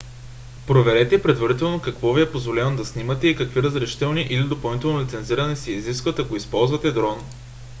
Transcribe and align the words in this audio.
проверете 0.67 1.21
предварително 1.23 1.79
какво 1.81 2.13
ви 2.13 2.21
е 2.21 2.31
позволено 2.31 2.75
да 2.75 2.85
снимате 2.85 3.27
и 3.27 3.35
какви 3.35 3.63
разрешителни 3.63 4.21
или 4.29 4.43
допълнително 4.47 5.01
лицензиране 5.01 5.55
се 5.55 5.71
изискват 5.71 6.19
ако 6.19 6.35
използвате 6.35 6.91
дрон 6.91 7.21